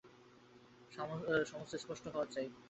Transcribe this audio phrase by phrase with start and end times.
[1.45, 2.59] সমস্ত স্পষ্ট হওয়া চাই তো।